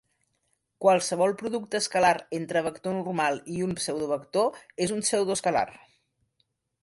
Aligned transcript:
Qualsevol 0.83 1.33
producte 1.41 1.81
escalar 1.83 2.13
entre 2.39 2.63
vector 2.69 2.97
normal 2.97 3.37
i 3.57 3.61
un 3.67 3.77
pseudovector 3.83 4.57
és 4.87 4.95
un 4.97 5.05
pseudoescalar. 5.09 5.67